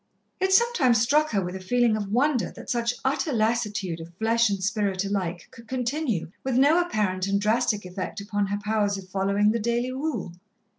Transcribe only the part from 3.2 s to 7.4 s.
lassitude of flesh and spirit alike could continue with no apparent and